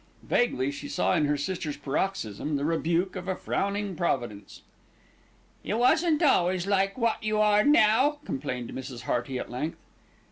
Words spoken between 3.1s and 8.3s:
of a frowning Providence. "You wasn't always like wot you are now,"